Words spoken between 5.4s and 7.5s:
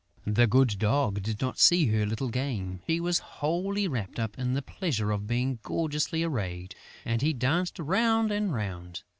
gorgeously arrayed; and he